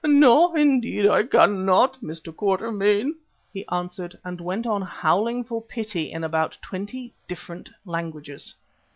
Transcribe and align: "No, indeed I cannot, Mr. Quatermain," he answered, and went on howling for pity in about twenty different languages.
"No, 0.03 0.55
indeed 0.55 1.05
I 1.07 1.21
cannot, 1.21 2.01
Mr. 2.01 2.35
Quatermain," 2.35 3.15
he 3.53 3.67
answered, 3.67 4.17
and 4.25 4.41
went 4.41 4.65
on 4.65 4.81
howling 4.81 5.43
for 5.43 5.61
pity 5.61 6.11
in 6.11 6.23
about 6.23 6.57
twenty 6.63 7.13
different 7.27 7.69
languages. 7.85 8.55